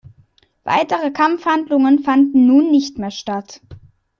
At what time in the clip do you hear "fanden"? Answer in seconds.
1.99-2.47